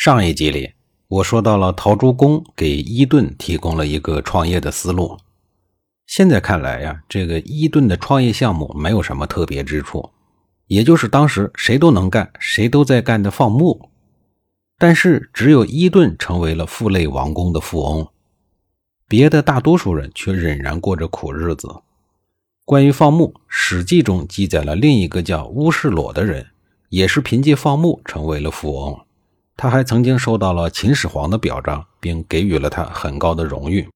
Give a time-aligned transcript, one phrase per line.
[0.00, 0.74] 上一集里，
[1.08, 5.18] 我说到了陶朱公给伊顿提供了一个创业的思路。
[6.06, 10.10] 现在看来呀，这个伊顿的创业项目没有什么特别之处，
[10.68, 13.90] 也就是当时谁都能干、谁都在干的放牧。
[14.78, 18.06] 但是，只有伊顿成为了父类王宫的富翁，
[19.08, 21.68] 别的大多数人却仍然过着苦日子。
[22.64, 26.46] 关于放牧，《史记》中记载了另一个叫乌士裸的人，
[26.90, 29.00] 也是凭借放牧成为了富翁。
[29.58, 33.88] 他还曾经受到了秦始皇的表彰，并给予了他很高的荣誉。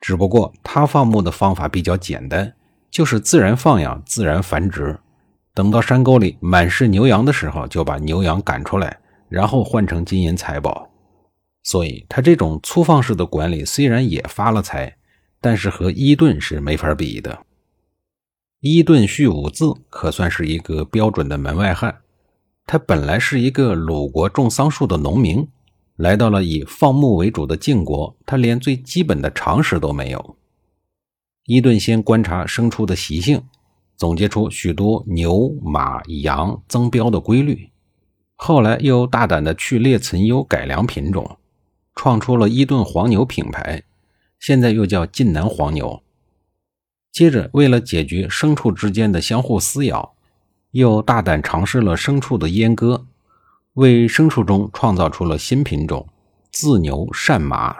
[0.00, 2.52] 只不过他放牧的方法比较简单，
[2.90, 4.98] 就是自然放养、自然繁殖。
[5.54, 8.98] 等到山沟里满是牛羊的时候，就把牛羊赶出来，
[9.28, 10.90] 然后换成金银财宝。
[11.62, 14.96] 所以，他这种粗放式的管理虽然也发了财，
[15.40, 17.46] 但是和伊顿是没法比的。
[18.58, 22.00] 伊顿续五字可算是一个标准的门外汉。
[22.66, 25.46] 他本来是一个鲁国种桑树的农民，
[25.96, 30.36] 来到了以放牧为主的晋国，他连最基本的常识都没有。
[31.44, 33.42] 伊顿先观察牲畜的习性，
[33.96, 37.68] 总结出许多牛、马、羊增膘的规律，
[38.34, 41.36] 后来又大胆的去劣存优，改良品种，
[41.94, 43.82] 创出了伊顿黄牛品牌，
[44.40, 46.02] 现在又叫晋南黄牛。
[47.12, 50.13] 接着，为了解决牲畜之间的相互撕咬。
[50.74, 53.06] 又大胆尝试了牲畜的阉割，
[53.74, 56.08] 为牲畜中创造出了新品种——
[56.50, 57.76] 自牛善马，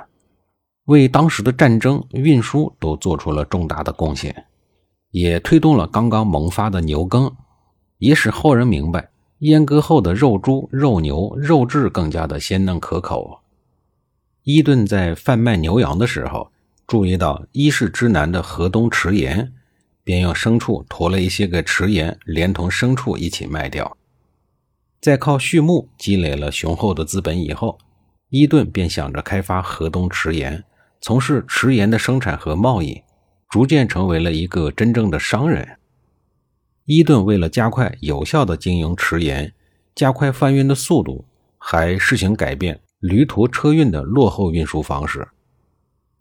[0.84, 4.46] 为当时的战争运输都做出了重大的贡献，
[5.10, 7.34] 也推动了刚刚萌发的牛耕，
[7.98, 9.10] 也使后人明白
[9.40, 13.40] 阉割后的肉猪、肉牛肉质更加的鲜嫩可口。
[14.44, 16.52] 伊顿在贩卖牛羊的时候，
[16.86, 19.52] 注意到伊势之南的河东池盐。
[20.04, 23.96] 便用牲畜驮了一些个池盐，连同牲畜一起卖掉。
[25.00, 27.78] 在靠畜牧积累了雄厚的资本以后，
[28.28, 30.62] 伊顿便想着开发河东池盐，
[31.00, 33.02] 从事池盐的生产和贸易，
[33.48, 35.78] 逐渐成为了一个真正的商人。
[36.84, 39.52] 伊顿为了加快有效的经营池盐，
[39.94, 41.24] 加快贩运的速度，
[41.56, 45.28] 还试行改变驴驮车运的落后运输方式。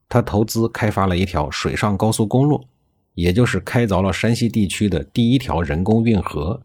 [0.08, 2.66] 他投资开发了一条水上高速公路。
[3.14, 6.62] 也就是开凿了山西地区的第一条人工运河。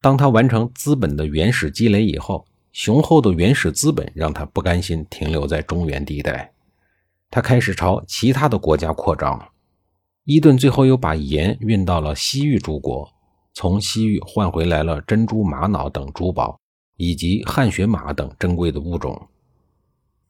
[0.00, 6.52] 当他完成资本的原始积累以后，雄厚的原始资本让他不甘心停留在中原地带，
[7.30, 9.48] 他开始朝其他的国家扩张。
[10.24, 13.10] 伊顿最后又把盐运到了西域诸国，
[13.54, 16.60] 从西域换回来了珍珠、玛瑙等珠宝，
[16.96, 19.28] 以及汗血马等珍贵的物种。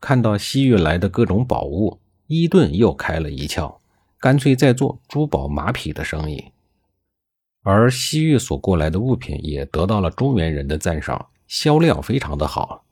[0.01, 1.99] 看到西域来的各种宝物，
[2.29, 3.75] 伊顿又开了一窍。
[4.21, 6.53] 干脆在做珠宝马匹的生意，
[7.63, 12.85] 而西域所过来的物品也得到了中原人的赞赏，销量非常的好。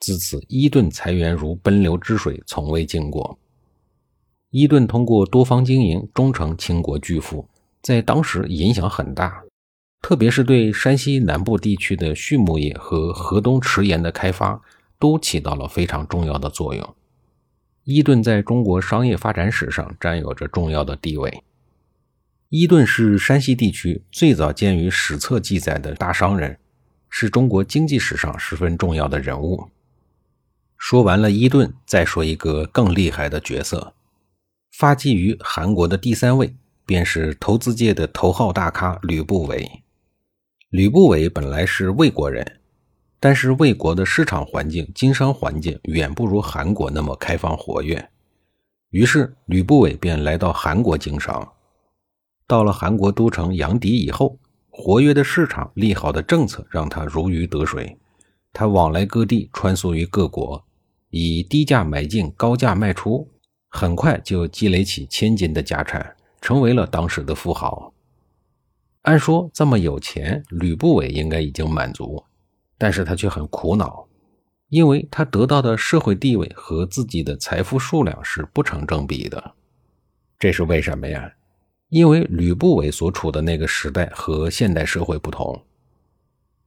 [0.00, 3.38] 自此，伊顿财源如奔流之水，从未尽过。
[4.50, 7.46] 伊顿通过多方经营，终成倾国巨富，
[7.82, 9.42] 在当时影响很大，
[10.00, 14.62] 特别是对山西南部地区的畜牧业和河东池盐的开发，
[14.98, 16.94] 都起到了非常重要的作用。
[17.84, 21.42] 伊顿在中国商业发展史上占有着重要的地位。
[22.48, 26.58] 伊顿是山西地区最早见于史册记载的大商人，
[27.10, 29.68] 是中国经济史上十分重要的人物。
[30.78, 33.94] 说完了伊顿，再说一个更厉害的角色，
[34.72, 36.54] 发迹于韩国的第三位，
[36.86, 39.82] 便是投资界的头号大咖吕不韦。
[40.70, 42.60] 吕不韦本来是魏国人。
[43.24, 48.10] 但是魏国的市场环境、经商环境远不如韩国那么开放活跃，
[48.90, 51.54] 于是吕不韦便来到韩国经商。
[52.46, 54.38] 到了韩国都城阳翟以后，
[54.68, 57.98] 活跃的市场、利好的政策让他如鱼得水。
[58.52, 60.62] 他往来各地，穿梭于各国，
[61.08, 63.26] 以低价买进、高价卖出，
[63.70, 67.94] 很快就积累起千金的家产，成为了当时的富豪。
[69.04, 72.22] 按说这么有钱，吕不韦应该已经满足。
[72.84, 74.06] 但是他却很苦恼，
[74.68, 79.54] 因为他得到的社会地位和自己的财富数量是不成正比的。
[80.38, 81.32] 这是为什么呀？
[81.88, 85.64] 因为吕不韦所处的那个时代和现代社会不同。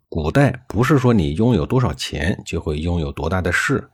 [0.09, 3.87] 古代不是说你拥有多少钱就会拥有多大的势，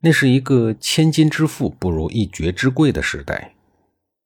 [0.00, 3.54] 那是一个千金之富不如一爵之贵的时代。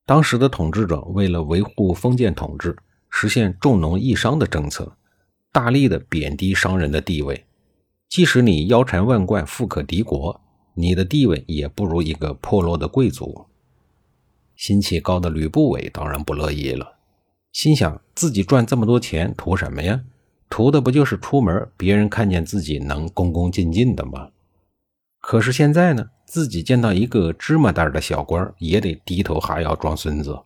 [0.07, 2.75] 当时的统治者为了维护封建统治，
[3.11, 4.97] 实现重农抑商的政策，
[5.57, 7.47] 大力的贬低商人的地位。
[8.11, 10.39] 即使你腰缠万贯、富可敌国，
[10.75, 13.47] 你的地位也不如一个破落的贵族。
[14.55, 16.99] 心气高的吕不韦当然不乐意了，
[17.53, 20.05] 心想自己赚这么多钱图什么呀？
[20.51, 24.29] 图的不就是出门别人看见自己能恭恭敬敬的吗？
[25.23, 30.39] 可是现在呢，自己见到一个芝麻大的小官也得低头哈腰装孙子，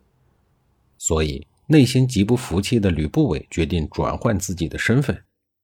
[0.97, 5.17] 所以内心极不服气的吕不韦决定转换自己的身份，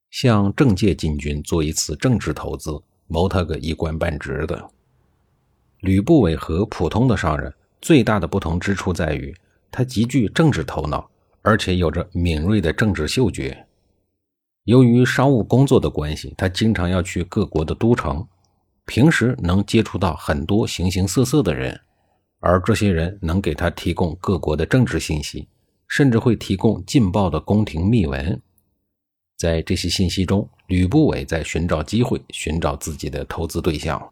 [0.09, 4.71] 向政界进军做一次政治投资，谋他个一官半职的。
[5.81, 9.35] 吕不韦和普通的商人最大的不同之处在于，
[9.69, 11.11] 他极具政治头脑，
[11.43, 13.67] 而且有着敏锐的政治嗅觉。
[14.63, 18.25] 由于商务工作的关系，他经常要去各国的都城。
[18.85, 21.81] 平时能接触到很多形形色色的人，
[22.39, 25.49] 而这些人能给他提供各国的政治信息，
[25.89, 28.41] 甚至会提供劲爆的宫廷秘闻。
[29.37, 34.11] 在这些信息中，吕不韦在寻找机会，寻找自己的投资对象。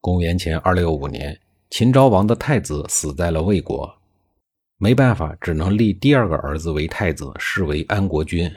[0.00, 1.38] 公元前二六五年，
[1.70, 3.92] 秦昭王的太子死在了魏国，
[4.78, 8.52] 没办法，只能立第二个儿子为太子，是为安国君。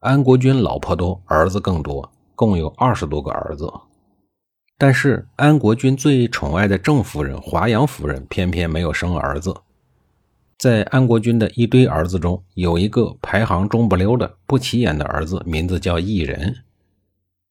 [0.00, 3.72] 安国君老婆多，儿子更多，共有二十多个儿子。
[4.76, 9.54] 但是安国君最宠爱的郑夫人华阳夫人偏偏没有生儿子。
[10.58, 16.56] 在安国君的一堆儿子中，有一个排行中不溜的不起眼的儿子，名字叫异人。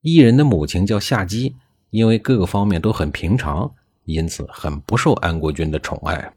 [0.02, 1.56] 异人的母亲叫夏姬，
[1.90, 3.74] 因为各个方面都很平常，
[4.04, 6.34] 因此很不受安国君的宠爱。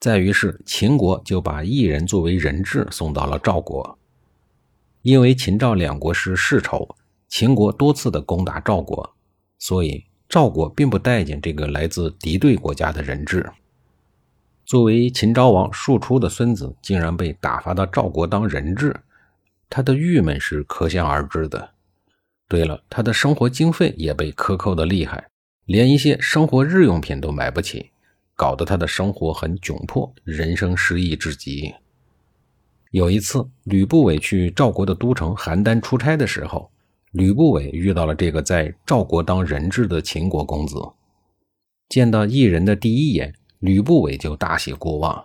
[0.00, 3.96] 在于是秦国就把异人作为人质送到了赵国。
[5.02, 6.96] 因为秦赵两国是世仇，
[7.28, 9.14] 秦国多次的攻打赵国。
[9.56, 13.48] 所以赵国并不待见这个来自敌对国家的人质。
[14.66, 19.00] 作为秦昭王庶出的孙子，竟然被打发到赵国当人质，
[19.70, 21.70] 他的郁闷是可想而知的。
[22.48, 25.28] 对了，他的生活经费也被克扣的厉害，
[25.66, 27.90] 连一些生活日用品都买不起，
[28.34, 31.72] 搞得他的生活很窘迫，人生失意至极。
[32.90, 36.70] 有一次，吕不韦去赵国的都城邯郸出差的时候。
[37.12, 40.76] 吕不韦遇到了这个在赵国当人质的秦国公子，
[41.88, 45.24] 见到异人的第一眼，吕不韦就大喜过望，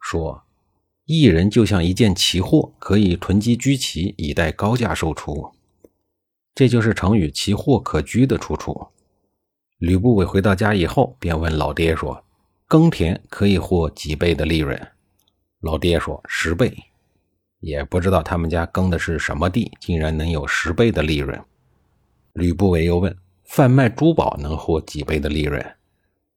[0.00, 0.42] 说
[1.06, 5.52] ：“异人就像一件奇货，可以囤积居奇，以待高价售出。”
[6.54, 8.88] 这就是成语“奇货可居”的出处。
[9.78, 12.22] 吕不韦回到家以后，便问老爹说
[12.68, 14.78] ：“耕田可以获几倍的利润？”
[15.60, 16.76] 老爹说：“十倍。”
[17.60, 21.38] 也不知道他们家耕的是什么地，竟然能有十倍的利润。
[22.34, 25.64] 吕不韦又问：“贩卖珠宝能获几倍的利润？”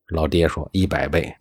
[0.10, 1.34] 老爹说：“一百倍。”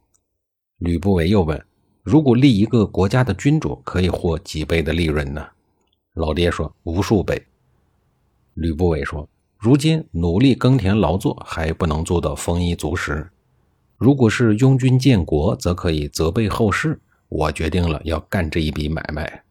[0.78, 1.62] 吕不韦又问
[2.02, 5.46] ：“如果立一个国家的君主，可以获几倍的利润呢？”
[6.14, 7.44] 老爹说：“无数倍。”
[8.54, 9.28] 吕不韦说
[9.58, 13.30] ：“如今努力耕田劳作还不能做到丰衣足食，
[13.96, 17.00] 如果是拥军建国，则可以责备后世。
[17.28, 19.44] 我决定了，要干这一笔买卖。”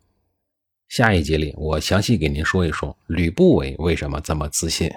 [0.90, 4.92] 下一集里，我详细给您说一说吕不韦为什么这么自信。